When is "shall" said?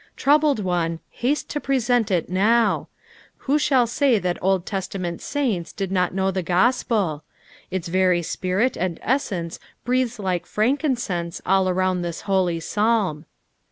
3.59-3.85